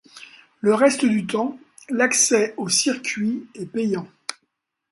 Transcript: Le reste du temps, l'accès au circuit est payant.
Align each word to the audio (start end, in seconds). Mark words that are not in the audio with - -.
Le 0.61 0.73
reste 0.73 1.05
du 1.05 1.27
temps, 1.27 1.59
l'accès 1.91 2.55
au 2.57 2.69
circuit 2.69 3.45
est 3.53 3.67
payant. 3.67 4.07